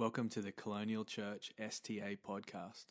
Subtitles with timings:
[0.00, 2.86] Welcome to the Colonial Church STA podcast.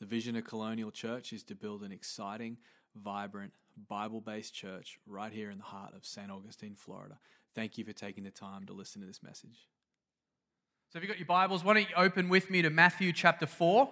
[0.00, 2.56] The vision of Colonial Church is to build an exciting,
[2.96, 3.52] vibrant,
[3.86, 6.30] Bible based church right here in the heart of St.
[6.30, 7.18] Augustine, Florida.
[7.54, 9.68] Thank you for taking the time to listen to this message.
[10.90, 13.46] So, if you've got your Bibles, why don't you open with me to Matthew chapter
[13.46, 13.86] 4?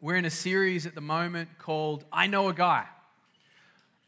[0.00, 2.86] We're in a series at the moment called I Know a Guy.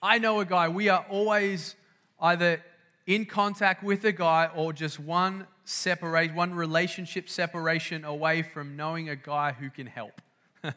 [0.02, 0.70] I Know a Guy.
[0.70, 1.77] We are always
[2.18, 2.61] either
[3.07, 9.09] in contact with a guy or just one separate, one relationship separation away from knowing
[9.09, 10.20] a guy who can help.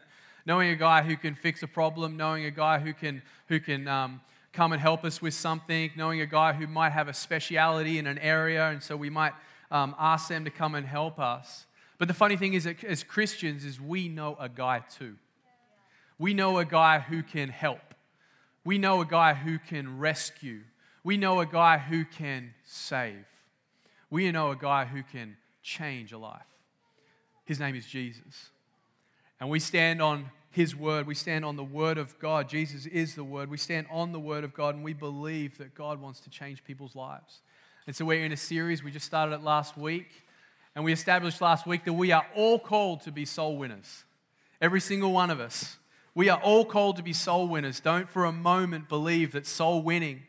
[0.46, 3.88] knowing a guy who can fix a problem, knowing a guy who can, who can
[3.88, 4.22] um,
[4.54, 8.08] come and help us with something, knowing a guy who might have a speciality in
[8.08, 9.34] an area, and so we might
[9.72, 11.66] um, ask them to come and help us.
[11.98, 15.16] But the funny thing is, as Christians, is we know a guy too.
[16.18, 17.94] We know a guy who can help.
[18.64, 20.62] We know a guy who can rescue.
[21.04, 23.26] We know a guy who can save.
[24.16, 26.48] We know a guy who can change a life.
[27.44, 28.50] His name is Jesus.
[29.42, 31.06] And we stand on his word.
[31.06, 32.48] We stand on the word of God.
[32.48, 33.50] Jesus is the word.
[33.50, 36.64] We stand on the word of God and we believe that God wants to change
[36.64, 37.42] people's lives.
[37.88, 38.82] And so we're in a series.
[38.82, 40.08] We just started it last week.
[40.76, 44.06] And we established last week that we are all called to be soul winners.
[44.62, 45.76] Every single one of us.
[46.14, 47.82] We are all called to be soul winners.
[47.82, 50.24] Don't for a moment believe that soul winning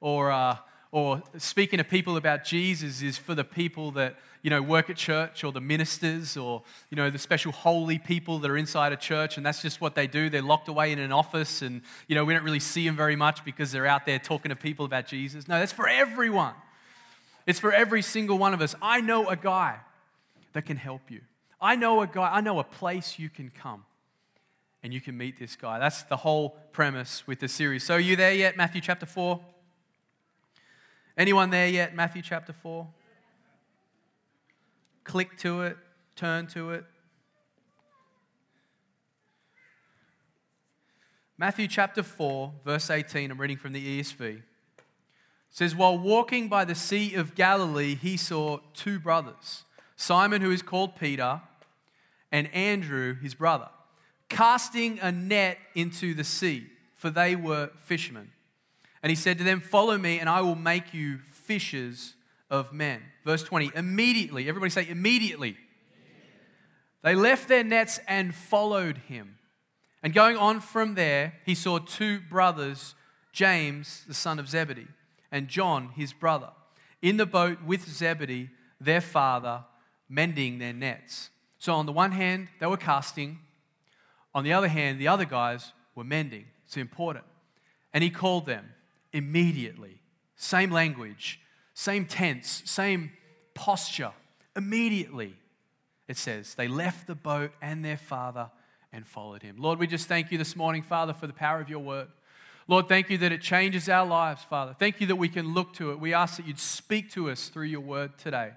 [0.00, 0.58] or, uh,
[0.94, 4.94] or speaking to people about Jesus is for the people that you know work at
[4.96, 8.96] church or the ministers or you know the special holy people that are inside a
[8.96, 10.30] church and that's just what they do.
[10.30, 13.16] They're locked away in an office and you know we don't really see them very
[13.16, 15.48] much because they're out there talking to people about jesus.
[15.48, 16.54] No that's for everyone.
[17.44, 18.76] It's for every single one of us.
[18.80, 19.80] I know a guy
[20.52, 21.22] that can help you.
[21.60, 23.84] I know a guy i know a place you can come
[24.84, 25.80] and you can meet this guy.
[25.80, 27.82] That's the whole premise with the series.
[27.82, 29.40] So are you there yet matthew chapter 4
[31.16, 31.94] Anyone there yet?
[31.94, 32.86] Matthew chapter 4?
[35.04, 35.76] Click to it,
[36.16, 36.84] turn to it.
[41.36, 44.36] Matthew chapter 4, verse 18, I'm reading from the ESV.
[44.36, 44.42] It
[45.50, 49.64] says, While walking by the Sea of Galilee, he saw two brothers,
[49.96, 51.40] Simon, who is called Peter,
[52.32, 53.68] and Andrew, his brother,
[54.28, 58.30] casting a net into the sea, for they were fishermen.
[59.04, 62.14] And he said to them, Follow me, and I will make you fishers
[62.48, 63.02] of men.
[63.22, 65.58] Verse 20, immediately, everybody say, immediately.
[67.02, 69.36] They left their nets and followed him.
[70.02, 72.94] And going on from there, he saw two brothers,
[73.30, 74.88] James, the son of Zebedee,
[75.30, 76.48] and John, his brother,
[77.02, 78.48] in the boat with Zebedee,
[78.80, 79.64] their father,
[80.08, 81.28] mending their nets.
[81.58, 83.40] So, on the one hand, they were casting.
[84.34, 86.46] On the other hand, the other guys were mending.
[86.64, 87.26] It's important.
[87.92, 88.70] And he called them
[89.14, 90.02] immediately.
[90.36, 91.40] Same language,
[91.72, 93.12] same tense, same
[93.54, 94.12] posture.
[94.54, 95.36] Immediately,
[96.06, 98.50] it says, they left the boat and their father
[98.92, 99.56] and followed him.
[99.58, 102.08] Lord, we just thank you this morning, Father, for the power of your word.
[102.66, 104.74] Lord, thank you that it changes our lives, Father.
[104.78, 106.00] Thank you that we can look to it.
[106.00, 108.52] We ask that you'd speak to us through your word today.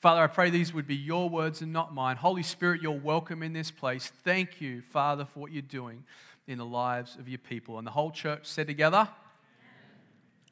[0.00, 2.16] Father, I pray these would be your words and not mine.
[2.16, 4.10] Holy Spirit, you're welcome in this place.
[4.24, 6.04] Thank you, Father, for what you're doing
[6.46, 7.78] in the lives of your people.
[7.78, 9.08] And the whole church said together,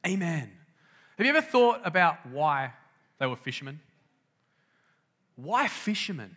[0.06, 0.50] Amen.
[1.18, 2.72] Have you ever thought about why
[3.18, 3.80] they were fishermen?
[5.36, 6.36] Why fishermen?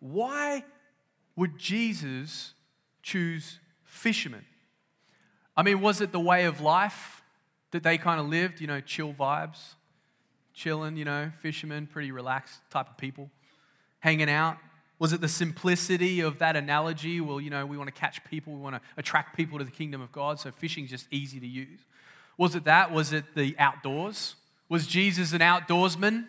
[0.00, 0.64] Why
[1.36, 2.54] would Jesus
[3.02, 4.44] choose fishermen?
[5.56, 7.22] I mean, was it the way of life
[7.72, 8.60] that they kind of lived?
[8.60, 9.74] You know, chill vibes,
[10.54, 13.30] chilling, you know, fishermen, pretty relaxed type of people,
[14.00, 14.58] hanging out.
[15.00, 17.20] Was it the simplicity of that analogy?
[17.20, 19.70] Well, you know, we want to catch people, we want to attract people to the
[19.70, 21.80] kingdom of God, so fishing's just easy to use.
[22.38, 22.92] Was it that?
[22.92, 24.36] Was it the outdoors?
[24.70, 26.26] Was Jesus an outdoorsman?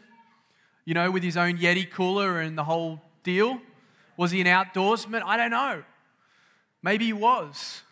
[0.83, 3.61] You know, with his own Yeti cooler and the whole deal?
[4.17, 5.21] Was he an outdoorsman?
[5.23, 5.83] I don't know.
[6.81, 7.83] Maybe he was.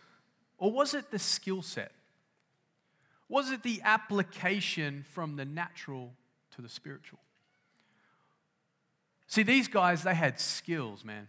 [0.58, 1.92] Or was it the skill set?
[3.30, 6.14] Was it the application from the natural
[6.56, 7.20] to the spiritual?
[9.28, 11.28] See, these guys, they had skills, man.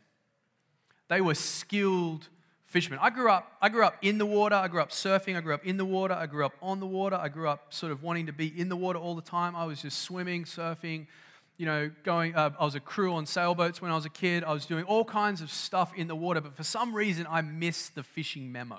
[1.09, 2.29] They were skilled
[2.69, 2.99] fisherman.
[3.03, 5.55] I grew up, I grew up in the water, I grew up surfing, I grew
[5.55, 8.03] up in the water, I grew up on the water, I grew up sort of
[8.03, 9.57] wanting to be in the water all the time.
[9.57, 11.07] I was just swimming, surfing,
[11.57, 14.45] you know, going, uh, I was a crew on sailboats when I was a kid.
[14.45, 17.41] I was doing all kinds of stuff in the water, but for some reason I
[17.41, 18.79] missed the fishing memo.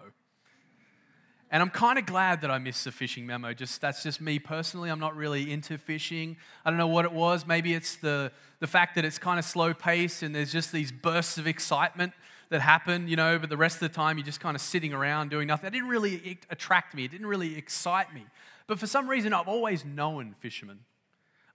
[1.51, 3.53] And I'm kind of glad that I missed the fishing memo.
[3.53, 4.91] Just that's just me personally.
[4.91, 6.38] I'm not really into fishing.
[6.63, 7.47] I don't know what it was.
[7.47, 10.91] Maybe it's the the fact that it's kind of slow paced and there's just these
[10.91, 12.13] bursts of excitement
[12.50, 14.94] that happen, you know, but the rest of the time you're just kind of sitting
[14.94, 15.68] around doing nothing.
[15.68, 18.25] It didn't really attract me, it didn't really excite me.
[18.68, 20.80] But for some reason, I've always known fishermen.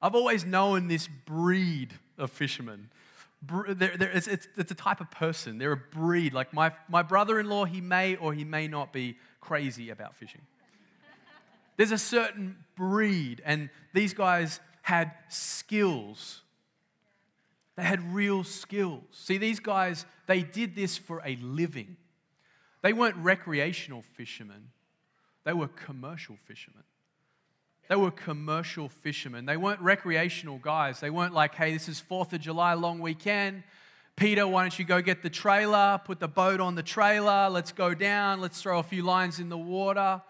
[0.02, 2.90] I've always known this breed of fishermen.
[3.46, 5.58] They're, they're, it's, it's, it's a type of person.
[5.58, 6.32] They're a breed.
[6.32, 10.16] Like my, my brother in law, he may or he may not be crazy about
[10.16, 10.40] fishing.
[11.76, 16.42] There's a certain breed, and these guys had skills.
[17.76, 19.02] They had real skills.
[19.10, 21.96] See, these guys, they did this for a living.
[22.82, 24.70] They weren't recreational fishermen,
[25.44, 26.84] they were commercial fishermen.
[27.88, 29.44] They were commercial fishermen.
[29.44, 31.00] They weren't recreational guys.
[31.00, 33.62] They weren't like, hey, this is 4th of July, long weekend.
[34.16, 37.72] Peter, why don't you go get the trailer, put the boat on the trailer, let's
[37.72, 40.22] go down, let's throw a few lines in the water.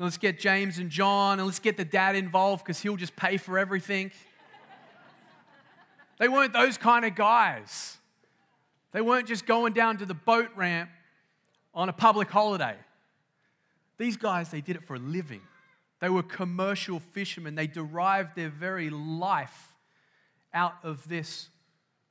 [0.00, 3.36] Let's get James and John, and let's get the dad involved because he'll just pay
[3.36, 4.12] for everything.
[6.18, 7.98] They weren't those kind of guys.
[8.92, 10.90] They weren't just going down to the boat ramp
[11.74, 12.76] on a public holiday.
[13.98, 15.42] These guys, they did it for a living.
[16.00, 17.54] They were commercial fishermen.
[17.54, 19.74] They derived their very life
[20.54, 21.48] out of this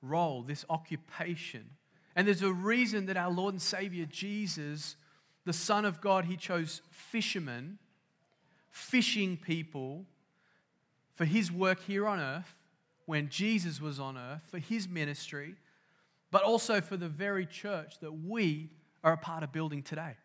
[0.01, 1.65] role, this occupation.
[2.15, 4.95] And there's a reason that our Lord and Savior Jesus,
[5.45, 7.79] the Son of God, he chose fishermen,
[8.69, 10.05] fishing people
[11.13, 12.56] for his work here on earth
[13.07, 15.55] when Jesus was on earth, for his ministry,
[16.29, 18.69] but also for the very church that we
[19.03, 20.15] are a part of building today.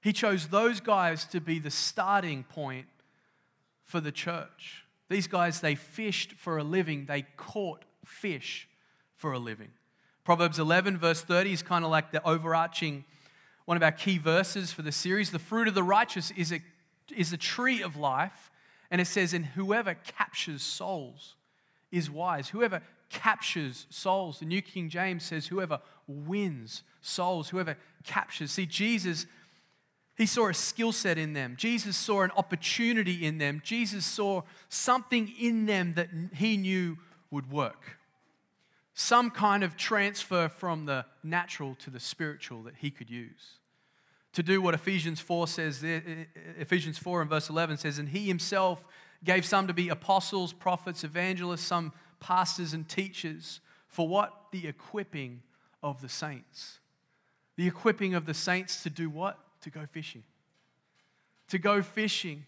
[0.00, 2.86] He chose those guys to be the starting point
[3.82, 4.84] for the church.
[5.08, 8.68] These guys, they fished for a living, they caught fish
[9.16, 9.70] for a living.
[10.22, 13.04] Proverbs 11, verse 30 is kind of like the overarching,
[13.64, 15.32] one of our key verses for the series.
[15.32, 16.60] The fruit of the righteous is a,
[17.14, 18.52] is a tree of life.
[18.92, 21.34] And it says, and whoever captures souls
[21.96, 22.48] is wise.
[22.48, 24.40] Whoever captures souls.
[24.40, 28.50] The New King James says, whoever wins souls, whoever captures.
[28.52, 29.26] See, Jesus
[30.16, 31.56] he saw a skill set in them.
[31.58, 33.60] Jesus saw an opportunity in them.
[33.62, 36.96] Jesus saw something in them that he knew
[37.30, 37.98] would work.
[38.94, 43.58] Some kind of transfer from the natural to the spiritual that he could use.
[44.32, 45.84] To do what Ephesians 4 says,
[46.58, 48.86] Ephesians 4 and verse 11 says, And he himself
[49.26, 53.60] gave some to be apostles, prophets, evangelists, some pastors and teachers.
[53.88, 54.32] For what?
[54.52, 55.42] The equipping
[55.82, 56.78] of the saints.
[57.56, 59.38] The equipping of the saints to do what?
[59.66, 60.22] to go fishing.
[61.48, 62.46] To go fishing,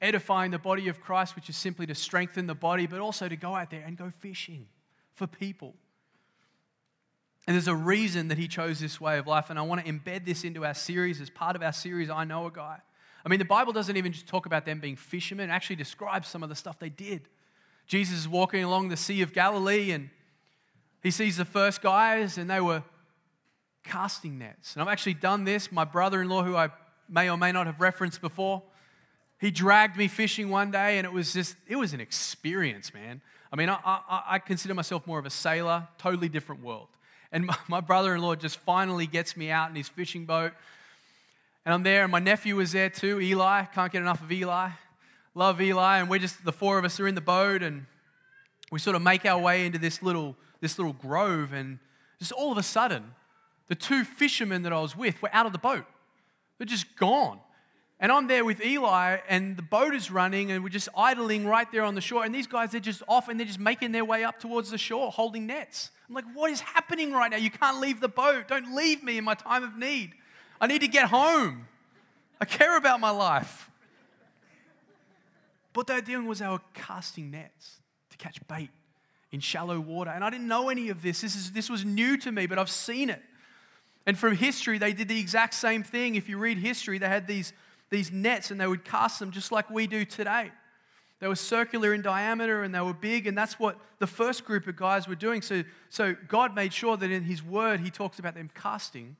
[0.00, 3.36] edifying the body of Christ, which is simply to strengthen the body, but also to
[3.36, 4.66] go out there and go fishing
[5.12, 5.74] for people.
[7.46, 9.92] And there's a reason that he chose this way of life, and I want to
[9.92, 12.80] embed this into our series as part of our series, I Know a Guy.
[13.28, 16.28] I mean, the Bible doesn't even just talk about them being fishermen, it actually describes
[16.28, 17.28] some of the stuff they did.
[17.86, 20.08] Jesus is walking along the Sea of Galilee, and
[21.02, 22.82] he sees the first guys, and they were
[23.84, 24.72] casting nets.
[24.72, 25.70] And I've actually done this.
[25.70, 26.70] My brother in law, who I
[27.06, 28.62] may or may not have referenced before,
[29.38, 33.20] he dragged me fishing one day, and it was just, it was an experience, man.
[33.52, 36.88] I mean, I, I, I consider myself more of a sailor, totally different world.
[37.30, 40.52] And my, my brother in law just finally gets me out in his fishing boat.
[41.68, 43.64] And I'm there, and my nephew was there too, Eli.
[43.74, 44.70] Can't get enough of Eli.
[45.34, 45.98] Love Eli.
[45.98, 47.84] And we're just, the four of us are in the boat, and
[48.72, 51.52] we sort of make our way into this little, this little grove.
[51.52, 51.78] And
[52.20, 53.12] just all of a sudden,
[53.66, 55.84] the two fishermen that I was with were out of the boat.
[56.56, 57.38] They're just gone.
[58.00, 61.70] And I'm there with Eli, and the boat is running, and we're just idling right
[61.70, 62.24] there on the shore.
[62.24, 64.78] And these guys, they're just off and they're just making their way up towards the
[64.78, 65.90] shore, holding nets.
[66.08, 67.36] I'm like, what is happening right now?
[67.36, 68.48] You can't leave the boat.
[68.48, 70.14] Don't leave me in my time of need.
[70.60, 71.66] I need to get home.
[72.40, 73.70] I care about my life.
[75.74, 77.76] What they're doing was they were casting nets
[78.10, 78.70] to catch bait
[79.30, 80.10] in shallow water.
[80.10, 81.20] And I didn't know any of this.
[81.20, 83.22] This, is, this was new to me, but I've seen it.
[84.06, 86.14] And from history, they did the exact same thing.
[86.14, 87.52] If you read history, they had these,
[87.90, 90.50] these nets and they would cast them just like we do today.
[91.20, 94.66] They were circular in diameter and they were big, and that's what the first group
[94.66, 95.42] of guys were doing.
[95.42, 99.16] So, so God made sure that in His Word, He talks about them casting.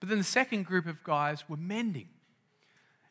[0.00, 2.08] But then the second group of guys were mending.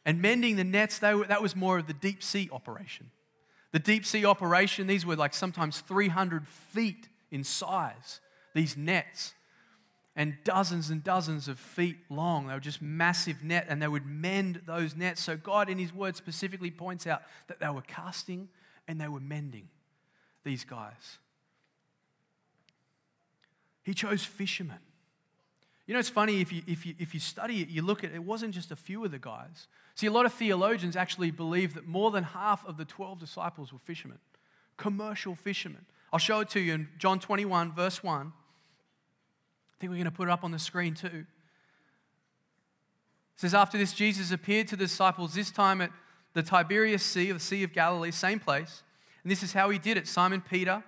[0.05, 3.09] And mending the nets, they were, that was more of the deep sea operation.
[3.71, 8.19] The deep sea operation, these were like sometimes 300 feet in size,
[8.53, 9.33] these nets
[10.15, 12.47] and dozens and dozens of feet long.
[12.47, 15.21] They were just massive net, and they would mend those nets.
[15.21, 18.49] So God, in His Word, specifically points out that they were casting
[18.87, 19.69] and they were mending
[20.43, 21.17] these guys.
[23.83, 24.79] He chose fishermen.
[25.85, 28.11] You know, it's funny if you, if, you, if you study it, you look at
[28.11, 29.67] it, it wasn't just a few of the guys.
[29.95, 33.73] See, a lot of theologians actually believe that more than half of the 12 disciples
[33.73, 34.19] were fishermen,
[34.77, 35.85] commercial fishermen.
[36.11, 40.11] I'll show it to you in John 21, verse 1 I think we're going to
[40.11, 41.07] put it up on the screen too.
[41.07, 41.25] It
[43.35, 45.91] says, After this, Jesus appeared to the disciples, this time at
[46.33, 48.83] the Tiberias Sea, or the Sea of Galilee, same place.
[49.23, 50.83] And this is how he did it Simon Peter,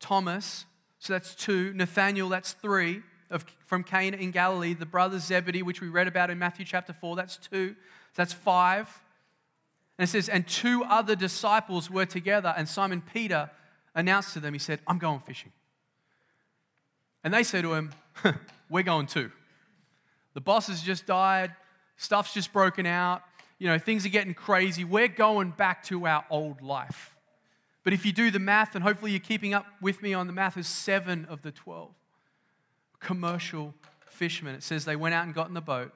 [0.00, 0.66] Thomas,
[0.98, 5.80] so that's two, Nathaniel, that's three, of, from Cana in Galilee, the brothers Zebedee, which
[5.80, 7.76] we read about in Matthew chapter 4, that's two,
[8.14, 9.02] that's five.
[9.98, 13.50] And it says, and two other disciples were together, and Simon Peter
[13.94, 15.52] announced to them, he said, I'm going fishing.
[17.24, 17.90] And they said to him,
[18.70, 19.30] We're going too.
[20.34, 21.54] The boss has just died,
[21.96, 23.22] stuff's just broken out,
[23.58, 24.84] you know, things are getting crazy.
[24.84, 27.16] We're going back to our old life.
[27.82, 30.32] But if you do the math, and hopefully you're keeping up with me on the
[30.32, 31.90] math, is seven of the 12
[33.00, 33.74] commercial
[34.08, 34.54] fishermen.
[34.54, 35.92] It says they went out and got in the boat.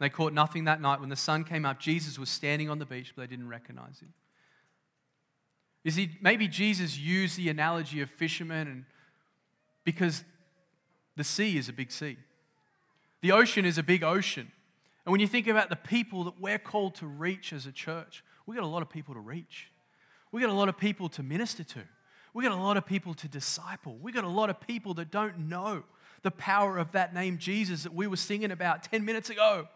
[0.00, 1.00] They caught nothing that night.
[1.00, 3.98] When the sun came up, Jesus was standing on the beach, but they didn't recognize
[4.00, 4.12] him.
[5.84, 8.84] You see, maybe Jesus used the analogy of fishermen and
[9.84, 10.24] because
[11.16, 12.16] the sea is a big sea.
[13.22, 14.52] The ocean is a big ocean.
[15.04, 18.22] And when you think about the people that we're called to reach as a church,
[18.46, 19.70] we've got a lot of people to reach.
[20.30, 21.80] We've got a lot of people to minister to.
[22.34, 23.96] We've got a lot of people to disciple.
[24.00, 25.84] We've got a lot of people that don't know
[26.22, 29.68] the power of that name Jesus that we were singing about 10 minutes ago.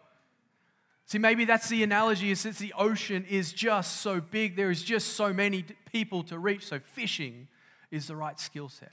[1.05, 4.83] See, maybe that's the analogy is since the ocean is just so big, there is
[4.83, 6.65] just so many people to reach.
[6.65, 7.47] So fishing
[7.91, 8.91] is the right skill set.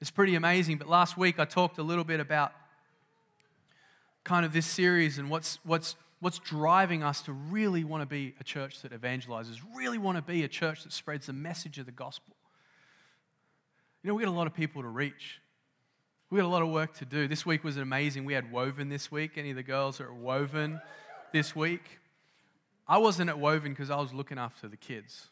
[0.00, 0.78] It's pretty amazing.
[0.78, 2.52] But last week I talked a little bit about
[4.24, 8.32] kind of this series and what's, what's what's driving us to really want to be
[8.38, 11.86] a church that evangelizes, really want to be a church that spreads the message of
[11.86, 12.36] the gospel.
[14.04, 15.40] You know, we get a lot of people to reach.
[16.32, 17.28] We got a lot of work to do.
[17.28, 18.24] This week was amazing.
[18.24, 19.32] We had Woven this week.
[19.36, 20.80] Any of the girls are at Woven
[21.30, 22.00] this week?
[22.88, 25.28] I wasn't at Woven because I was looking after the kids.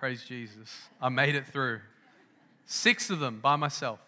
[0.00, 0.88] Praise Jesus.
[1.00, 1.78] I made it through.
[2.66, 4.00] Six of them by myself.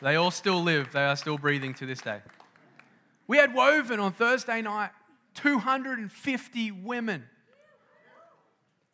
[0.00, 2.18] They all still live, they are still breathing to this day.
[3.28, 4.90] We had woven on Thursday night
[5.34, 7.28] 250 women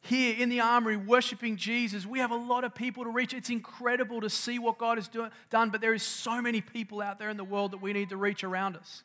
[0.00, 2.07] here in the armory worshiping Jesus.
[2.07, 3.35] We have a lot of people to reach.
[3.35, 7.00] It's incredible to see what God has do- done, but there is so many people
[7.00, 9.02] out there in the world that we need to reach around us.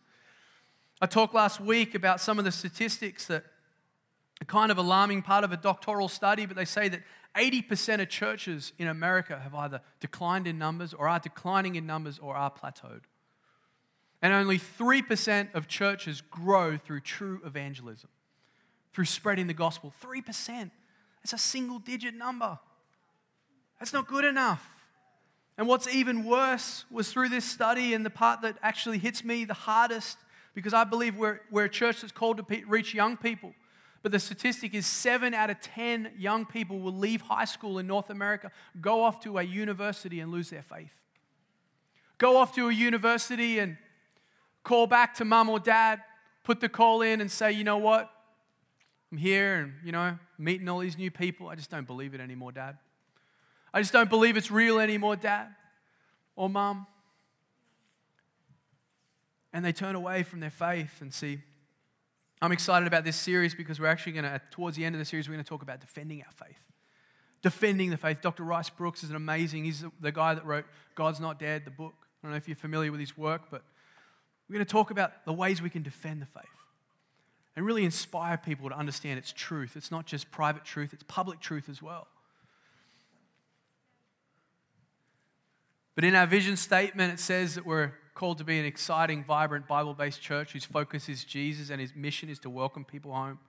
[1.02, 3.44] I talked last week about some of the statistics that
[4.42, 7.02] are kind of alarming part of a doctoral study, but they say that
[7.36, 12.20] 80% of churches in America have either declined in numbers or are declining in numbers
[12.20, 13.02] or are plateaued.
[14.22, 18.10] And only 3% of churches grow through true evangelism,
[18.94, 19.92] through spreading the gospel.
[20.02, 20.72] 3%.
[21.24, 22.60] That's a single digit number.
[23.80, 24.70] That's not good enough.
[25.58, 29.46] And what's even worse was through this study, and the part that actually hits me
[29.46, 30.18] the hardest,
[30.54, 33.54] because I believe we're, we're a church that's called to reach young people.
[34.02, 37.88] But the statistic is seven out of 10 young people will leave high school in
[37.88, 38.52] North America,
[38.82, 40.94] go off to a university, and lose their faith.
[42.18, 43.78] Go off to a university and
[44.64, 46.02] call back to mom or dad,
[46.44, 48.10] put the call in and say, you know what?
[49.14, 51.48] I'm here and, you know, meeting all these new people.
[51.48, 52.80] I just don't believe it anymore, dad.
[53.72, 55.50] I just don't believe it's real anymore, dad
[56.36, 56.88] or mom.
[59.54, 61.38] And they turn away from their faith and see.
[62.42, 65.06] I'm excited about this series because we're actually going to, towards the end of the
[65.06, 66.58] series, we're going to talk about defending our faith.
[67.44, 68.20] Defending the faith.
[68.20, 68.42] Dr.
[68.42, 70.66] Rice Broocks is an amazing, he's the guy that wrote
[70.96, 71.94] God's Not Dead, the book.
[72.02, 73.62] I don't know if you're familiar with his work, but
[74.50, 76.63] we're going to talk about the ways we can defend the faith
[77.56, 79.76] and really inspire people to understand its truth.
[79.76, 82.08] It's not just private truth, it's public truth as well.
[85.96, 89.68] But in our vision statement, it says that we're called to be an exciting, vibrant,
[89.68, 93.40] Bible based church whose focus is Jesus and his mission is to welcome people home.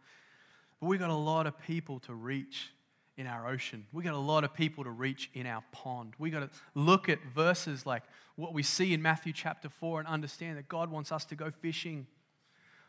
[0.80, 2.70] But we've got a lot of people to reach
[3.16, 3.86] in our ocean.
[3.92, 6.14] We've got a lot of people to reach in our pond.
[6.18, 8.02] We've got to look at verses like
[8.36, 11.50] what we see in Matthew chapter 4 and understand that God wants us to go
[11.50, 12.06] fishing.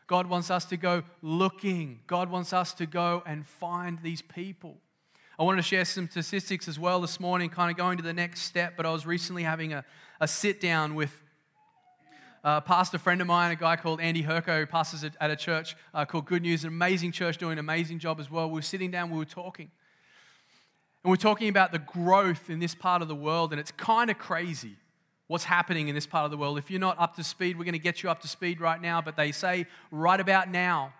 [0.06, 2.00] God wants us to go looking.
[2.06, 4.78] God wants us to go and find these people.
[5.38, 8.12] I wanted to share some statistics as well this morning, kind of going to the
[8.12, 8.74] next step.
[8.76, 9.84] But I was recently having a,
[10.20, 11.12] a sit down with
[12.44, 15.76] a pastor friend of mine, a guy called Andy Herko, who pastors at a church
[15.92, 18.48] uh, called Good News, an amazing church doing an amazing job as well.
[18.48, 19.70] We were sitting down, we were talking.
[21.02, 24.10] And we're talking about the growth in this part of the world, and it's kind
[24.10, 24.76] of crazy
[25.28, 26.58] what's happening in this part of the world.
[26.58, 28.80] If you're not up to speed, we're going to get you up to speed right
[28.80, 30.92] now, but they say right about now,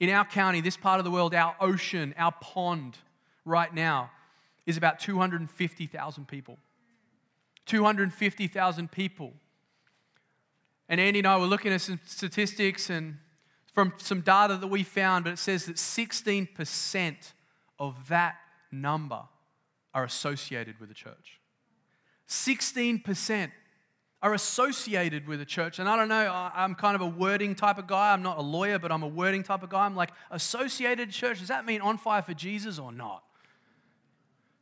[0.00, 2.96] in our county, this part of the world, our ocean, our pond
[3.44, 4.10] right now
[4.66, 6.58] is about 250,000 people.
[7.66, 9.32] 250,000 people.
[10.88, 13.18] And Andy and I were looking at some statistics and
[13.72, 17.16] from some data that we found, but it says that 16%
[17.78, 18.36] of that
[18.72, 19.22] number
[19.94, 21.40] are associated with the church.
[22.28, 23.50] 16%
[24.22, 25.78] are associated with a church.
[25.78, 28.12] And I don't know, I'm kind of a wording type of guy.
[28.12, 29.86] I'm not a lawyer, but I'm a wording type of guy.
[29.86, 33.22] I'm like, associated church, does that mean on fire for Jesus or not?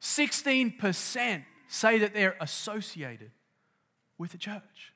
[0.01, 3.33] 16% say that they're associated
[4.17, 4.93] with a church.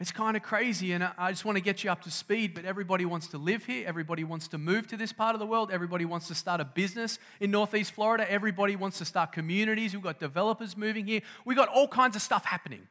[0.00, 2.54] It's kind of crazy, and I just want to get you up to speed.
[2.54, 3.84] But everybody wants to live here.
[3.86, 5.70] Everybody wants to move to this part of the world.
[5.70, 8.28] Everybody wants to start a business in Northeast Florida.
[8.28, 9.94] Everybody wants to start communities.
[9.94, 11.20] We've got developers moving here.
[11.44, 12.88] We've got all kinds of stuff happening.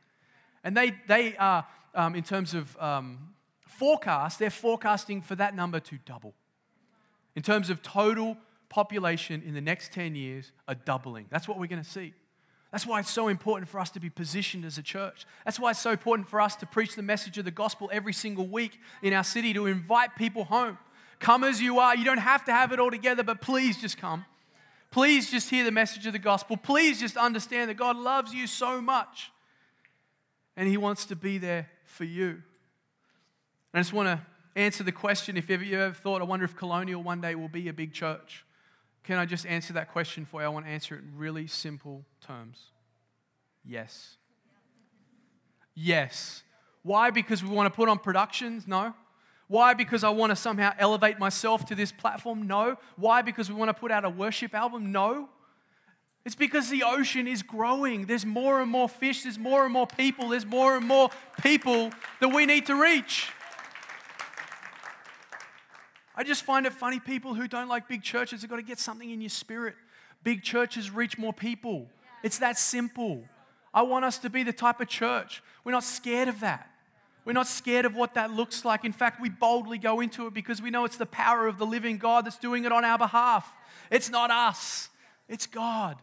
[0.63, 1.65] And they, they are,
[1.95, 3.33] um, in terms of um,
[3.67, 6.33] forecast, they're forecasting for that number to double.
[7.35, 8.37] In terms of total
[8.69, 11.25] population in the next 10 years, a doubling.
[11.29, 12.13] That's what we're going to see.
[12.71, 15.25] That's why it's so important for us to be positioned as a church.
[15.43, 18.13] That's why it's so important for us to preach the message of the gospel every
[18.13, 20.77] single week in our city, to invite people home.
[21.19, 21.95] Come as you are.
[21.95, 24.25] You don't have to have it all together, but please just come.
[24.89, 26.55] Please just hear the message of the gospel.
[26.55, 29.30] Please just understand that God loves you so much
[30.55, 32.41] and He wants to be there for you.
[33.73, 34.21] I just want to
[34.55, 37.49] answer the question if ever, you ever thought, I wonder if Colonial one day will
[37.49, 38.45] be a big church.
[39.03, 40.45] Can I just answer that question for you?
[40.45, 42.59] I want to answer it in really simple terms.
[43.65, 44.17] Yes.
[45.73, 46.43] Yes.
[46.83, 47.09] Why?
[47.11, 48.67] Because we want to put on productions?
[48.67, 48.93] No.
[49.47, 49.73] Why?
[49.73, 52.47] Because I want to somehow elevate myself to this platform?
[52.47, 52.77] No.
[52.95, 53.21] Why?
[53.21, 54.91] Because we want to put out a worship album?
[54.91, 55.29] No.
[56.23, 58.05] It's because the ocean is growing.
[58.05, 61.09] There's more and more fish, there's more and more people, there's more and more
[61.41, 63.29] people that we need to reach.
[66.15, 68.77] I just find it funny people who don't like big churches have got to get
[68.77, 69.75] something in your spirit.
[70.23, 71.87] Big churches reach more people.
[72.21, 73.23] It's that simple.
[73.73, 75.41] I want us to be the type of church.
[75.63, 76.69] We're not scared of that.
[77.25, 78.83] We're not scared of what that looks like.
[78.83, 81.65] In fact, we boldly go into it because we know it's the power of the
[81.65, 83.49] living God that's doing it on our behalf.
[83.89, 84.89] It's not us,
[85.27, 85.97] it's God.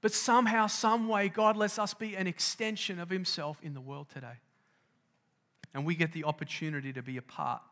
[0.00, 4.08] But somehow, some way, God lets us be an extension of Himself in the world
[4.12, 4.40] today.
[5.74, 7.62] And we get the opportunity to be a part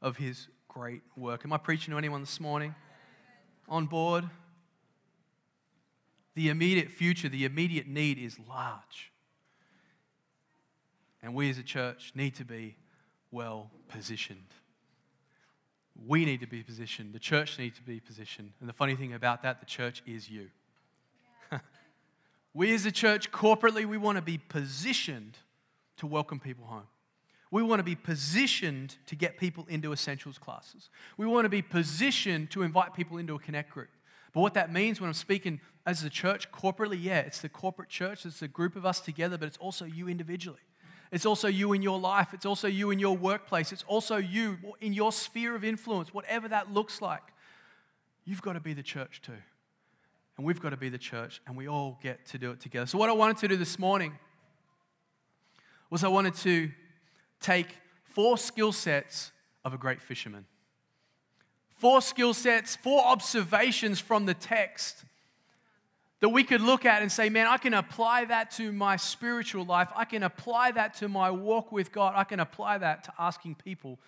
[0.00, 1.44] of His great work.
[1.44, 2.74] Am I preaching to anyone this morning?
[3.68, 4.24] On board?
[6.34, 9.12] The immediate future, the immediate need is large.
[11.22, 12.76] And we as a church need to be
[13.32, 14.38] well positioned.
[16.06, 17.12] We need to be positioned.
[17.12, 18.52] The church needs to be positioned.
[18.60, 20.48] And the funny thing about that, the church is you.
[22.54, 25.36] We as a church, corporately, we want to be positioned
[25.98, 26.88] to welcome people home.
[27.52, 30.90] We want to be positioned to get people into essentials classes.
[31.16, 33.90] We want to be positioned to invite people into a connect group.
[34.32, 37.88] But what that means when I'm speaking as a church corporately, yeah, it's the corporate
[37.88, 40.58] church, it's a group of us together, but it's also you individually.
[41.10, 44.58] It's also you in your life, it's also you in your workplace, it's also you
[44.80, 47.22] in your sphere of influence, whatever that looks like.
[48.24, 49.38] You've got to be the church too
[50.38, 52.86] and we've got to be the church, and we all get to do it together.
[52.86, 54.12] So, what I wanted to do this morning
[55.90, 56.70] was I wanted to
[57.40, 57.66] take
[58.04, 59.32] four skill sets
[59.64, 60.46] of a great fisherman.
[61.76, 65.04] Four skill sets, four observations from the text
[66.20, 69.64] that we could look at and say, man, I can apply that to my spiritual
[69.64, 69.88] life.
[69.94, 72.14] I can apply that to my walk with God.
[72.16, 73.98] I can apply that to asking people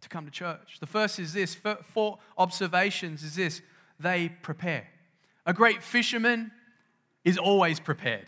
[0.00, 0.78] to come to church.
[0.78, 3.62] The first is this four observations is this
[3.98, 4.86] they prepare.
[5.48, 6.52] A great fisherman
[7.24, 8.26] is always prepared.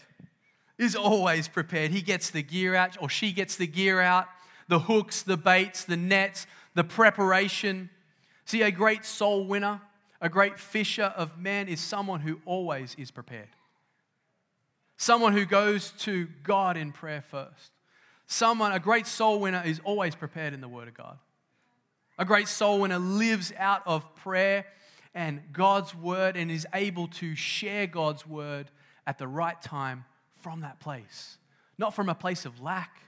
[0.78, 1.90] Is always prepared.
[1.90, 4.26] He gets the gear out, or she gets the gear out,
[4.68, 7.90] the hooks, the baits, the nets, the preparation.
[8.46, 9.82] See, a great soul winner,
[10.22, 13.50] a great fisher of men is someone who always is prepared.
[14.96, 17.72] Someone who goes to God in prayer first.
[18.26, 21.18] Someone, a great soul winner, is always prepared in the Word of God.
[22.18, 24.64] A great soul winner lives out of prayer
[25.14, 28.70] and God's word and is able to share God's word
[29.06, 30.04] at the right time
[30.40, 31.38] from that place.
[31.78, 32.98] Not from a place of lack,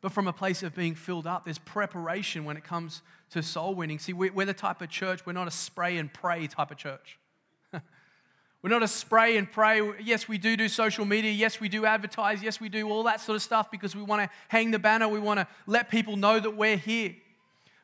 [0.00, 1.44] but from a place of being filled up.
[1.44, 3.98] There's preparation when it comes to soul winning.
[3.98, 7.18] See, we're the type of church, we're not a spray and pray type of church.
[7.72, 9.80] we're not a spray and pray.
[10.02, 11.32] Yes, we do do social media.
[11.32, 12.42] Yes, we do advertise.
[12.42, 15.08] Yes, we do all that sort of stuff because we want to hang the banner.
[15.08, 17.14] We want to let people know that we're here.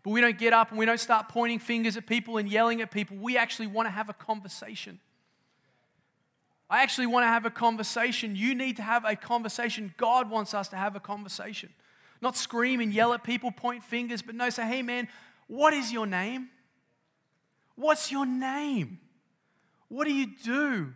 [0.02, 2.80] But we don't get up and we don't start pointing fingers at people and yelling
[2.80, 3.16] at people.
[3.16, 4.98] We actually want to have a conversation.
[6.70, 8.36] I actually want to have a conversation.
[8.36, 9.92] You need to have a conversation.
[9.96, 11.70] God wants us to have a conversation.
[12.22, 15.08] Not scream and yell at people, point fingers, but no, say, hey man,
[15.48, 16.48] what is your name?
[17.74, 19.00] What's your name?
[19.88, 20.92] What do you do?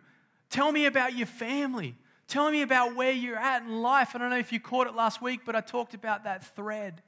[0.48, 1.96] Tell me about your family.
[2.28, 4.14] Tell me about where you're at in life.
[4.14, 7.02] I don't know if you caught it last week, but I talked about that thread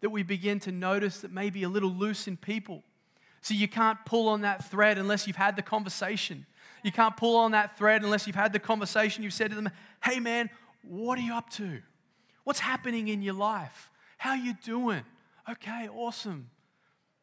[0.00, 2.82] that we begin to notice that may be a little loose in people.
[3.40, 6.46] So you can't pull on that thread unless you've had the conversation.
[6.82, 9.22] You can't pull on that thread unless you've had the conversation.
[9.22, 9.70] You've said to them,
[10.02, 10.50] hey man,
[10.82, 11.80] what are you up to?
[12.44, 13.90] What's happening in your life?
[14.18, 15.02] How are you doing?
[15.50, 16.50] Okay, awesome.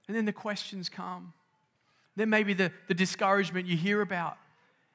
[0.08, 1.34] And then the questions come.
[2.16, 4.38] Then maybe the, the discouragement you hear about.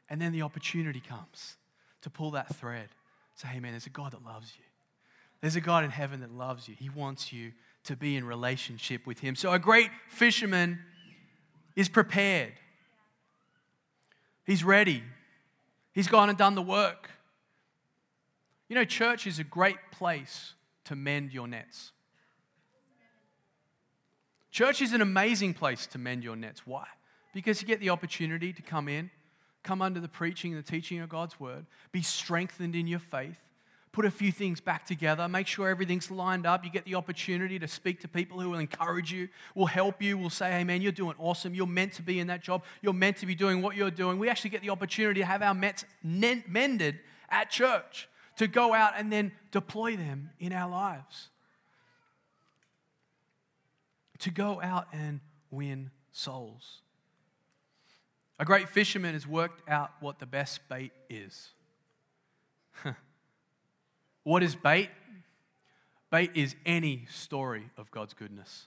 [0.09, 1.57] And then the opportunity comes
[2.03, 2.89] to pull that thread.
[3.35, 4.65] Say, hey man, there's a God that loves you.
[5.47, 6.75] There's a God in heaven that loves you.
[6.77, 7.53] He wants you
[7.85, 9.37] to be in relationship with Him.
[9.37, 10.81] So a great fisherman
[11.77, 12.55] is prepared.
[14.45, 15.05] He's ready.
[15.93, 17.11] He's gone and done the work.
[18.69, 20.55] You know, church is a great place
[20.87, 21.93] to mend your nets.
[24.51, 26.67] Church is an amazing place to mend your nets.
[26.67, 26.87] Why?
[27.33, 29.13] Because you get the opportunity to come in,
[29.63, 33.39] come under the preaching and the teaching of God's word, be strengthened in your faith,
[33.97, 36.63] put a few things back together, make sure everything's lined up.
[36.67, 40.19] You get the opportunity to speak to people who will encourage you, will help you,
[40.19, 41.55] will say, hey man, you're doing awesome.
[41.55, 42.63] You're meant to be in that job.
[42.83, 44.19] You're meant to be doing what you're doing.
[44.19, 46.99] We actually get the opportunity to have our nets mended
[47.31, 48.07] at church,
[48.37, 51.31] to go out and then deploy them in our lives.
[54.19, 56.83] To go out and win souls.
[58.39, 61.49] A great fisherman has worked out what the best bait is.
[64.27, 64.91] What is bait?
[66.11, 68.67] Bait is any story of God's goodness.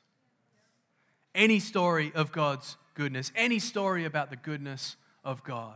[1.36, 3.34] Any story of God's goodness.
[3.36, 5.74] Any story about the goodness of God.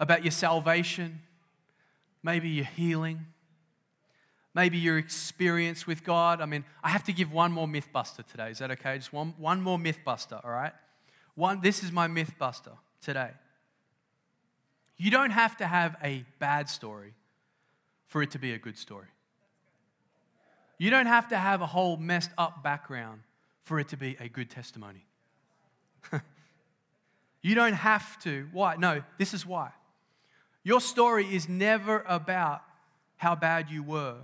[0.00, 1.20] About your salvation,
[2.22, 3.26] maybe your healing,
[4.54, 6.40] maybe your experience with God.
[6.40, 8.50] I mean, I have to give one more myth buster today.
[8.50, 8.96] Is that okay?
[8.96, 10.72] Just one, one more myth buster, all right?
[11.34, 13.32] One, this is my myth buster today.
[14.96, 17.12] You don't have to have a bad story
[18.06, 19.08] for it to be a good story.
[20.78, 23.22] You don't have to have a whole messed up background
[23.64, 25.04] for it to be a good testimony.
[27.42, 28.48] you don't have to.
[28.52, 28.76] Why?
[28.76, 29.72] No, this is why.
[30.62, 32.62] Your story is never about
[33.16, 34.16] how bad you were,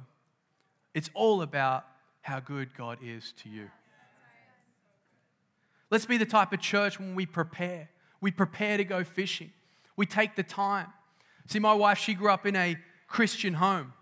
[0.95, 1.85] it's all about
[2.23, 3.69] how good God is to you.
[5.91, 7.89] Let's be the type of church when we prepare.
[8.21, 9.53] We prepare to go fishing.
[9.97, 10.87] We take the time.
[11.47, 13.93] See, my wife, she grew up in a Christian home.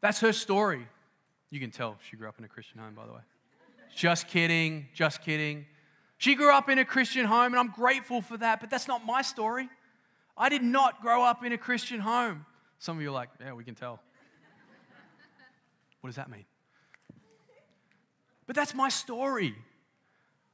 [0.00, 0.86] That's her story.
[1.50, 3.20] You can tell she grew up in a Christian home, by the way.
[3.94, 5.66] Just kidding, just kidding.
[6.18, 9.06] She grew up in a Christian home, and I'm grateful for that, but that's not
[9.06, 9.68] my story.
[10.36, 12.44] I did not grow up in a Christian home.
[12.78, 14.00] Some of you are like, yeah, we can tell.
[16.00, 16.44] what does that mean?
[18.46, 19.54] But that's my story.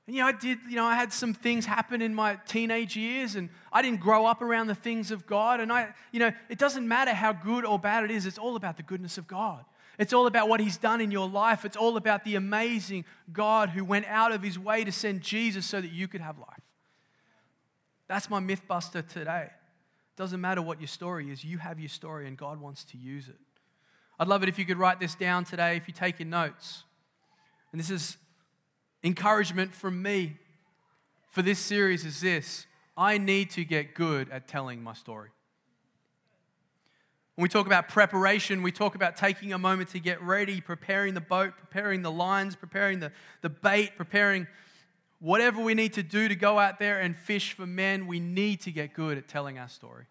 [0.06, 2.96] And, you know, I did, you know, I had some things happen in my teenage
[2.96, 5.60] years and I didn't grow up around the things of God.
[5.60, 8.56] And I, you know, it doesn't matter how good or bad it is, it's all
[8.56, 9.64] about the goodness of God.
[9.98, 11.64] It's all about what He's done in your life.
[11.64, 15.66] It's all about the amazing God who went out of His way to send Jesus
[15.66, 16.62] so that you could have life.
[18.08, 19.48] That's my mythbuster today.
[20.16, 23.28] Doesn't matter what your story is, you have your story and God wants to use
[23.28, 23.38] it.
[24.18, 26.84] I'd love it if you could write this down today if you take your notes.
[27.72, 28.16] And this is
[29.02, 30.36] encouragement from me
[31.34, 35.30] for this series is this I need to get good at telling my story.
[37.34, 41.14] When we talk about preparation, we talk about taking a moment to get ready, preparing
[41.14, 44.46] the boat, preparing the lines, preparing the, the bait, preparing
[45.18, 48.06] whatever we need to do to go out there and fish for men.
[48.06, 50.06] We need to get good at telling our story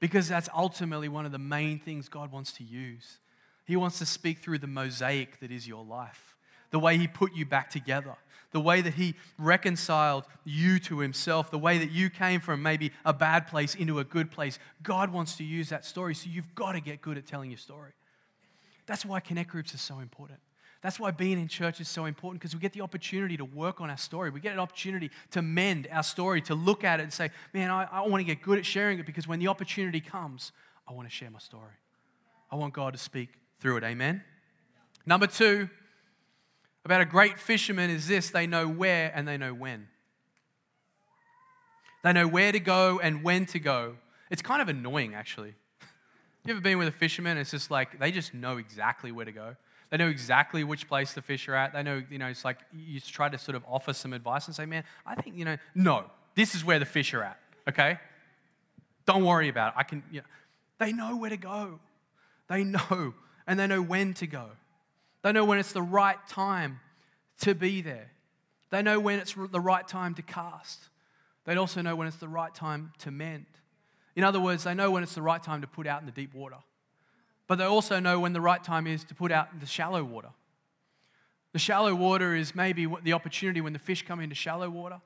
[0.00, 3.18] because that's ultimately one of the main things God wants to use.
[3.64, 6.36] He wants to speak through the mosaic that is your life,
[6.70, 8.16] the way He put you back together
[8.52, 12.92] the way that He reconciled you to Himself, the way that you came from maybe
[13.04, 14.58] a bad place into a good place.
[14.82, 17.58] God wants to use that story, so you've got to get good at telling your
[17.58, 17.92] story.
[18.86, 20.40] That's why Connect Groups are so important.
[20.80, 23.80] That's why being in church is so important because we get the opportunity to work
[23.80, 24.30] on our story.
[24.30, 27.68] We get an opportunity to mend our story, to look at it and say, man,
[27.70, 30.52] I, I want to get good at sharing it because when the opportunity comes,
[30.86, 31.74] I want to share my story.
[32.50, 33.84] I want God to speak through it.
[33.84, 34.22] Amen.
[35.04, 35.68] Number two,
[36.88, 39.88] about a great fisherman is this they know where and they know when.
[42.02, 43.96] They know where to go and when to go.
[44.30, 45.54] It's kind of annoying, actually.
[46.46, 47.36] You ever been with a fisherman?
[47.36, 49.56] It's just like they just know exactly where to go.
[49.90, 51.74] They know exactly which place the fish are at.
[51.74, 54.56] They know, you know, it's like you try to sort of offer some advice and
[54.56, 56.04] say, man, I think, you know, no,
[56.36, 57.98] this is where the fish are at, okay?
[59.04, 59.78] Don't worry about it.
[59.78, 60.26] I can, you know.
[60.78, 61.80] They know where to go.
[62.48, 63.12] They know,
[63.46, 64.46] and they know when to go.
[65.22, 66.80] They know when it's the right time
[67.40, 68.12] to be there.
[68.70, 70.88] They know when it's the right time to cast.
[71.44, 73.46] They also know when it's the right time to mend.
[74.14, 76.12] In other words, they know when it's the right time to put out in the
[76.12, 76.58] deep water.
[77.46, 80.04] But they also know when the right time is to put out in the shallow
[80.04, 80.28] water.
[81.52, 85.00] The shallow water is maybe the opportunity when the fish come into shallow water.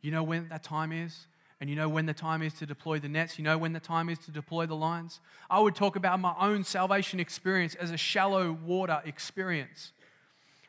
[0.00, 1.26] You know when that time is?
[1.60, 3.80] And you know when the time is to deploy the nets, you know when the
[3.80, 5.20] time is to deploy the lines.
[5.50, 9.92] I would talk about my own salvation experience as a shallow water experience.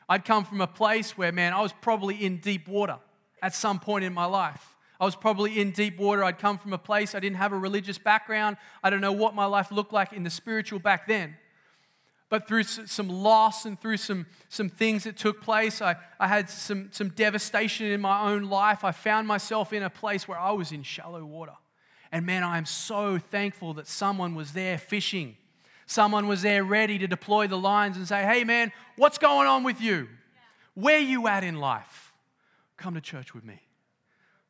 [0.07, 2.97] I'd come from a place where, man, I was probably in deep water
[3.43, 4.75] at some point in my life.
[4.99, 6.23] I was probably in deep water.
[6.23, 8.57] I'd come from a place I didn't have a religious background.
[8.83, 11.37] I don't know what my life looked like in the spiritual back then.
[12.29, 16.47] But through some loss and through some, some things that took place, I, I had
[16.47, 18.83] some, some devastation in my own life.
[18.83, 21.55] I found myself in a place where I was in shallow water.
[22.11, 25.37] And man, I am so thankful that someone was there fishing.
[25.87, 29.63] Someone was there ready to deploy the lines and say, hey man, what's going on
[29.63, 30.07] with you?
[30.75, 32.13] Where you at in life?
[32.77, 33.59] Come to church with me.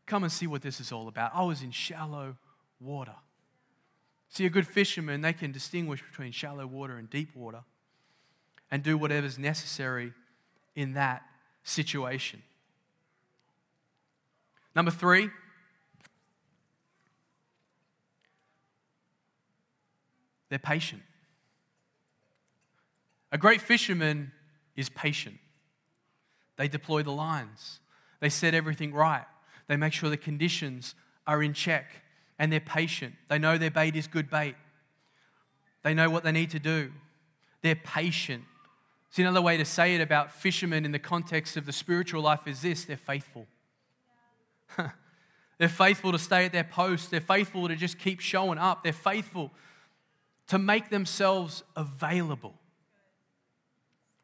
[0.05, 1.31] Come and see what this is all about.
[1.33, 2.35] I was in shallow
[2.81, 3.15] water.
[4.29, 7.63] See, a good fisherman, they can distinguish between shallow water and deep water
[8.69, 10.13] and do whatever's necessary
[10.75, 11.23] in that
[11.63, 12.43] situation.
[14.75, 15.29] Number three,
[20.49, 21.01] they're patient.
[23.31, 24.31] A great fisherman
[24.75, 25.37] is patient.
[26.55, 27.79] They deploy the lines,
[28.19, 29.25] they set everything right.
[29.67, 30.95] They make sure the conditions
[31.27, 31.85] are in check
[32.39, 33.13] and they're patient.
[33.27, 34.55] They know their bait is good bait.
[35.83, 36.91] They know what they need to do.
[37.61, 38.45] They're patient.
[39.11, 42.47] See, another way to say it about fishermen in the context of the spiritual life
[42.47, 43.45] is this they're faithful.
[45.57, 47.11] they're faithful to stay at their post.
[47.11, 48.83] They're faithful to just keep showing up.
[48.83, 49.51] They're faithful
[50.47, 52.55] to make themselves available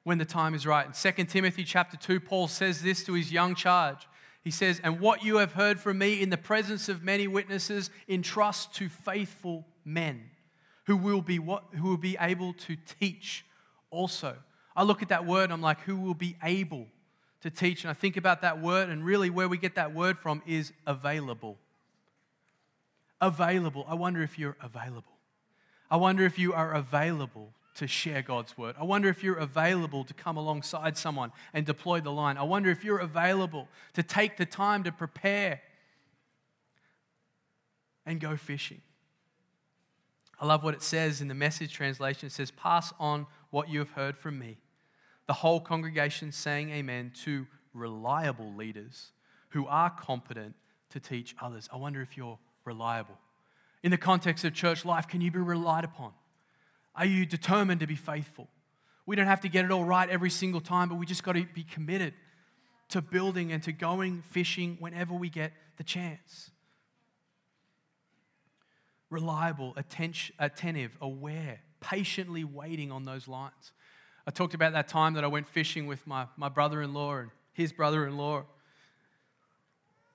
[0.03, 0.85] when the time is right.
[0.85, 4.07] In 2 Timothy chapter 2, Paul says this to his young charge.
[4.45, 7.89] He says, And what you have heard from me in the presence of many witnesses,
[8.07, 10.29] entrust to faithful men
[10.85, 13.43] who will be, what, who will be able to teach
[13.89, 14.35] also.
[14.75, 16.85] I look at that word, I'm like, who will be able
[17.41, 17.83] to teach?
[17.83, 20.73] And I think about that word, and really where we get that word from is
[20.85, 21.57] available.
[23.19, 23.83] Available.
[23.87, 25.13] I wonder if you're available.
[25.89, 28.75] I wonder if you are available to share God's word.
[28.79, 32.37] I wonder if you're available to come alongside someone and deploy the line.
[32.37, 35.61] I wonder if you're available to take the time to prepare
[38.05, 38.81] and go fishing.
[40.39, 42.27] I love what it says in the message translation.
[42.27, 44.57] It says, Pass on what you have heard from me.
[45.27, 49.11] The whole congregation saying amen to reliable leaders
[49.49, 50.55] who are competent
[50.89, 51.69] to teach others.
[51.73, 53.17] I wonder if you're reliable.
[53.83, 56.11] In the context of church life, can you be relied upon?
[56.95, 58.47] Are you determined to be faithful?
[59.05, 61.33] We don't have to get it all right every single time, but we just got
[61.33, 62.13] to be committed
[62.89, 66.51] to building and to going fishing whenever we get the chance.
[69.09, 73.73] Reliable, attentive, aware, patiently waiting on those lines.
[74.25, 77.17] I talked about that time that I went fishing with my, my brother in law
[77.17, 78.45] and his brother in law.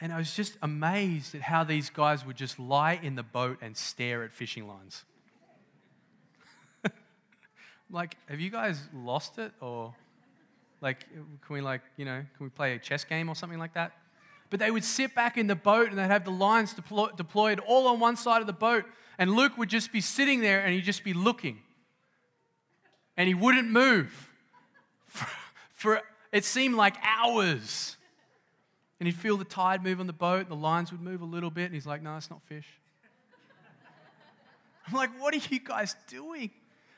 [0.01, 3.59] And I was just amazed at how these guys would just lie in the boat
[3.61, 5.05] and stare at fishing lines
[7.91, 9.53] like, have you guys lost it?
[9.61, 9.95] Or,
[10.81, 13.75] like, can we, like, you know, can we play a chess game or something like
[13.75, 13.93] that?
[14.51, 17.61] But they would sit back in the boat and they'd have the lines deploy- deployed
[17.61, 18.85] all on one side of the boat.
[19.19, 21.59] And Luke would just be sitting there and he'd just be looking.
[23.17, 24.31] And he wouldn't move
[25.07, 25.29] for,
[25.73, 26.01] for
[26.33, 27.97] it seemed like hours.
[28.99, 31.51] And he'd feel the tide move on the boat, the lines would move a little
[31.51, 32.67] bit, and he's like, No, it's not fish.
[34.87, 36.51] I'm like, What are you guys doing?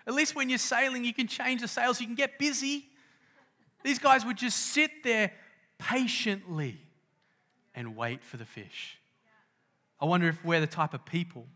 [0.06, 2.86] At least when you're sailing, you can change the sails, you can get busy.
[3.84, 5.32] These guys would just sit there
[5.78, 6.78] patiently
[7.74, 8.98] and wait for the fish.
[10.00, 11.46] I wonder if we're the type of people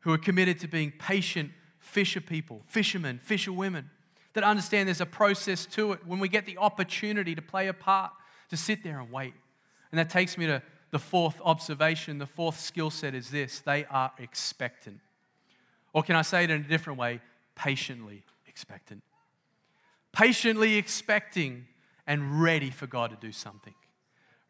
[0.00, 3.90] who are committed to being patient fisher people, fishermen, fisherwomen,
[4.34, 7.72] that understand there's a process to it when we get the opportunity to play a
[7.72, 8.12] part,
[8.50, 9.34] to sit there and wait.
[9.90, 12.18] And that takes me to the fourth observation.
[12.18, 15.00] The fourth skill set is this they are expectant.
[15.92, 17.20] Or can I say it in a different way?
[17.56, 19.02] Patiently expectant.
[20.12, 21.66] Patiently expecting
[22.06, 23.74] and ready for God to do something,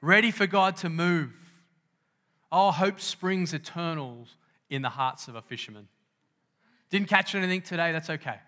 [0.03, 1.33] ready for God to move.
[2.53, 4.27] Oh, hope springs eternal
[4.69, 5.89] in the hearts of a fisherman.
[6.91, 8.39] Didn't catch anything today, that's okay.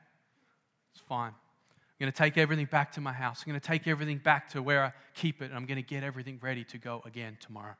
[0.92, 1.32] It's fine.
[1.32, 3.42] I'm going to take everything back to my house.
[3.44, 5.82] I'm going to take everything back to where I keep it, and I'm going to
[5.82, 7.74] get everything ready to go again tomorrow.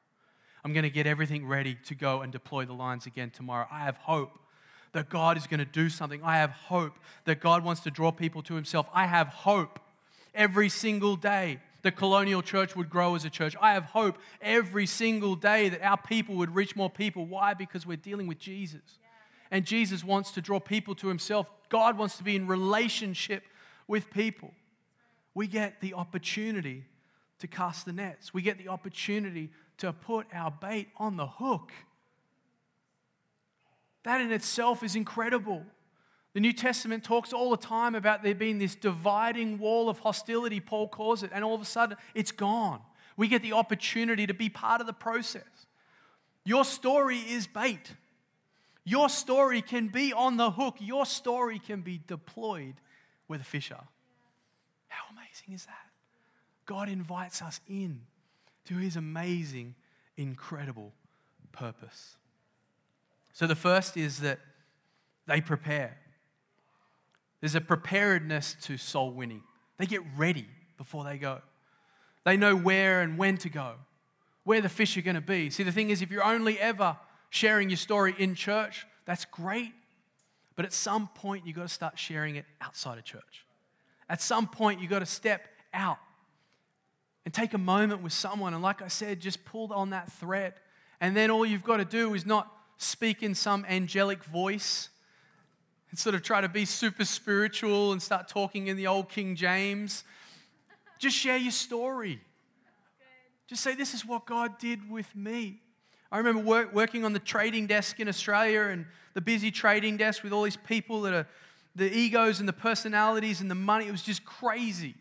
[0.64, 3.68] I'm going to get everything ready to go and deploy the lines again tomorrow.
[3.70, 4.40] I have hope
[4.92, 6.22] that God is going to do something.
[6.22, 8.88] I have hope that God wants to draw people to Himself.
[8.92, 9.80] I have hope
[10.34, 13.54] every single day that Colonial Church would grow as a church.
[13.60, 17.26] I have hope every single day that our people would reach more people.
[17.26, 17.54] Why?
[17.54, 18.82] Because we're dealing with Jesus.
[19.50, 21.48] And Jesus wants to draw people to Himself.
[21.68, 23.44] God wants to be in relationship
[23.86, 24.52] with people.
[25.34, 26.84] We get the opportunity
[27.38, 31.70] to cast the nets, we get the opportunity to put our bait on the hook.
[34.08, 35.66] That in itself is incredible.
[36.32, 40.60] The New Testament talks all the time about there being this dividing wall of hostility,
[40.60, 42.80] Paul calls it, and all of a sudden it's gone.
[43.18, 45.66] We get the opportunity to be part of the process.
[46.42, 47.92] Your story is bait.
[48.82, 50.76] Your story can be on the hook.
[50.78, 52.76] Your story can be deployed
[53.28, 53.80] with a fisher.
[54.86, 55.86] How amazing is that?
[56.64, 58.00] God invites us in
[58.64, 59.74] to his amazing,
[60.16, 60.94] incredible
[61.52, 62.17] purpose.
[63.38, 64.40] So the first is that
[65.28, 65.96] they prepare.
[67.38, 69.44] There's a preparedness to soul winning.
[69.76, 71.40] They get ready before they go.
[72.24, 73.74] They know where and when to go,
[74.42, 75.50] where the fish are going to be.
[75.50, 76.96] See, the thing is, if you're only ever
[77.30, 79.72] sharing your story in church, that's great.
[80.56, 83.46] But at some point, you've got to start sharing it outside of church.
[84.08, 85.98] At some point, you've got to step out
[87.24, 88.52] and take a moment with someone.
[88.52, 90.54] And like I said, just pull on that thread.
[91.00, 94.88] And then all you've got to do is not speak in some angelic voice
[95.90, 99.36] and sort of try to be super spiritual and start talking in the old King
[99.36, 100.04] James.
[100.98, 102.20] Just share your story.
[103.46, 105.60] Just say, This is what God did with me.
[106.10, 110.22] I remember work, working on the trading desk in Australia and the busy trading desk
[110.22, 111.26] with all these people that are
[111.74, 113.86] the egos and the personalities and the money.
[113.86, 114.94] It was just crazy.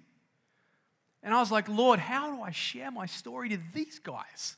[1.24, 4.56] And I was like, Lord, how do I share my story to these guys?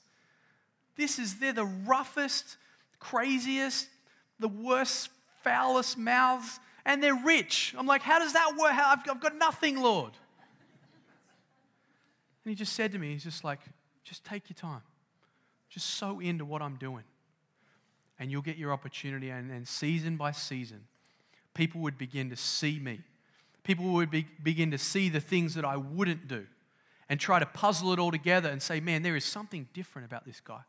[0.97, 2.57] This is, they're the roughest,
[2.99, 3.87] craziest,
[4.39, 5.09] the worst
[5.43, 7.75] foulest mouths, and they're rich.
[7.77, 8.73] I'm like, how does that work?
[8.73, 10.11] I've, got nothing, Lord.
[12.43, 13.59] And he just said to me, he's just like,
[14.03, 14.81] just take your time.
[15.69, 17.03] Just sow into what I'm doing.
[18.17, 19.29] And you'll get your opportunity.
[19.29, 20.85] And season by season,
[21.53, 23.01] people would begin to see me.
[23.63, 26.47] People would be, begin to see the things that I wouldn't do
[27.07, 30.25] and try to puzzle it all together and say, man, there is something different about
[30.25, 30.61] this guy.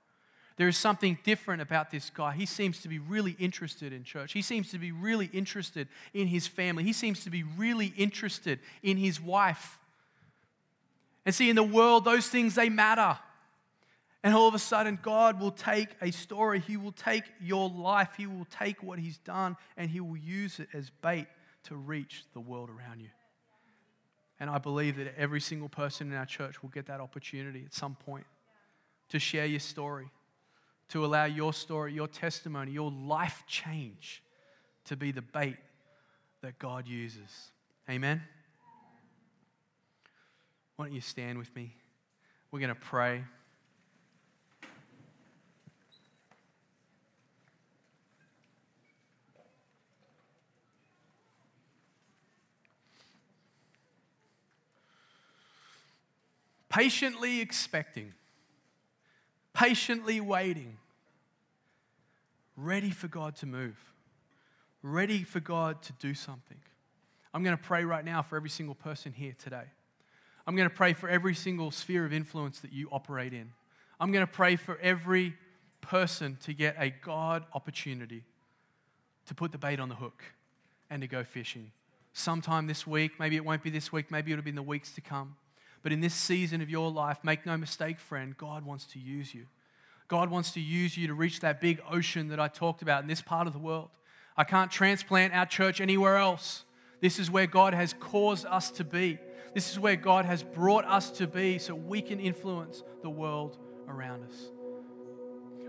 [0.61, 2.35] There is something different about this guy.
[2.35, 4.35] He seems to be really interested in church.
[4.35, 6.85] He seems to be really interested in his family.
[6.85, 9.79] He seems to be really interested in his wife.
[11.25, 13.16] And see, in the world, those things, they matter.
[14.23, 18.11] And all of a sudden, God will take a story, He will take your life,
[18.18, 21.27] He will take what He's done, and He will use it as bait
[21.68, 23.09] to reach the world around you.
[24.38, 27.73] And I believe that every single person in our church will get that opportunity at
[27.73, 28.27] some point
[29.09, 30.11] to share your story
[30.90, 34.22] to allow your story, your testimony, your life change
[34.85, 35.57] to be the bait
[36.42, 37.50] that God uses.
[37.88, 38.22] Amen?
[40.76, 41.74] Why don't you stand with me?
[42.50, 43.24] We're going to pray.
[56.68, 58.12] Patiently expecting
[59.61, 60.79] patiently waiting,
[62.62, 63.77] ready for God to move,
[64.83, 66.59] ready for God to do something.
[67.33, 69.64] I'm going to pray right now for every single person here today.
[70.46, 73.53] I'm going to pray for every single sphere of influence that you operate in.
[73.99, 75.35] I'm going to pray for every
[75.81, 78.25] person to get a God opportunity
[79.27, 80.23] to put the bait on the hook
[80.90, 81.70] and to go fishing.
[82.12, 84.92] Sometime this week, maybe it won't be this week, maybe it'll be in the weeks
[84.92, 85.37] to come.
[85.83, 89.35] But in this season of your life, make no mistake, friend, God wants to use
[89.35, 89.46] you.
[90.11, 93.09] God wants to use you to reach that big ocean that I talked about in
[93.09, 93.90] this part of the world.
[94.37, 96.64] I can't transplant our church anywhere else.
[97.01, 99.20] This is where God has caused us to be.
[99.55, 103.57] This is where God has brought us to be so we can influence the world
[103.87, 104.49] around us.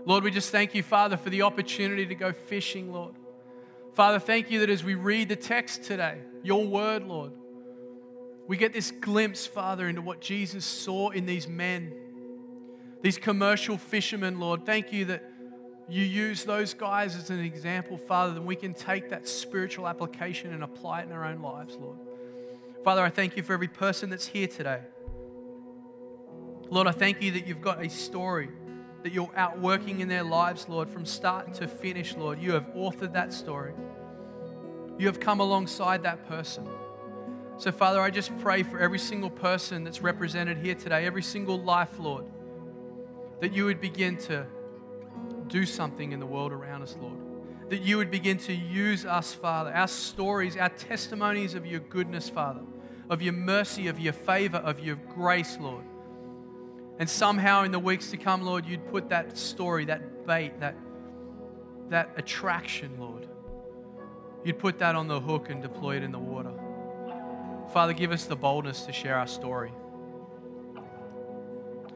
[0.04, 3.14] Lord, we just thank you, Father, for the opportunity to go fishing, Lord.
[3.94, 7.30] Father, thank you that as we read the text today, your word, Lord,
[8.48, 11.94] we get this glimpse, Father, into what Jesus saw in these men,
[13.02, 14.64] these commercial fishermen, Lord.
[14.64, 15.24] Thank you that
[15.88, 20.52] you use those guys as an example, Father, that we can take that spiritual application
[20.52, 21.98] and apply it in our own lives, Lord.
[22.84, 24.80] Father, I thank you for every person that's here today.
[26.70, 28.48] Lord, I thank you that you've got a story
[29.02, 32.40] that you're outworking in their lives, Lord, from start to finish, Lord.
[32.40, 33.74] You have authored that story.
[34.98, 36.68] You have come alongside that person.
[37.56, 41.60] So, Father, I just pray for every single person that's represented here today, every single
[41.60, 42.24] life, Lord,
[43.42, 44.46] that you would begin to
[45.48, 47.18] do something in the world around us, Lord.
[47.70, 52.28] That you would begin to use us, Father, our stories, our testimonies of your goodness,
[52.28, 52.60] Father,
[53.10, 55.82] of your mercy, of your favor, of your grace, Lord.
[57.00, 60.76] And somehow in the weeks to come, Lord, you'd put that story, that bait, that,
[61.88, 63.26] that attraction, Lord.
[64.44, 66.52] You'd put that on the hook and deploy it in the water.
[67.72, 69.72] Father, give us the boldness to share our story.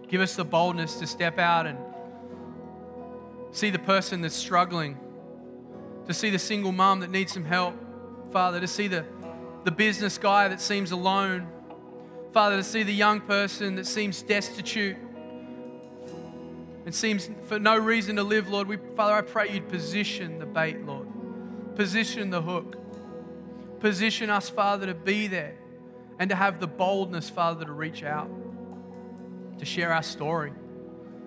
[0.09, 1.79] Give us the boldness to step out and
[3.51, 4.99] see the person that's struggling,
[6.07, 7.75] to see the single mom that needs some help,
[8.33, 9.05] Father, to see the,
[9.65, 11.49] the business guy that seems alone,
[12.33, 14.97] Father, to see the young person that seems destitute
[16.85, 18.69] and seems for no reason to live, Lord.
[18.69, 21.09] We, Father, I pray you'd position the bait, Lord.
[21.75, 22.77] Position the hook.
[23.81, 25.57] Position us, Father, to be there
[26.19, 28.31] and to have the boldness, Father, to reach out,
[29.59, 30.53] to share our story,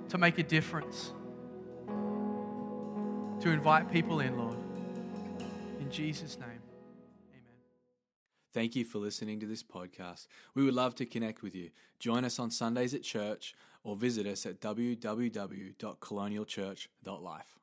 [0.09, 1.13] to make a difference,
[3.41, 4.57] to invite people in, Lord.
[5.79, 6.49] In Jesus' name.
[6.49, 6.59] Amen.
[8.53, 10.27] Thank you for listening to this podcast.
[10.55, 11.69] We would love to connect with you.
[11.99, 17.58] Join us on Sundays at church or visit us at www.colonialchurch.life.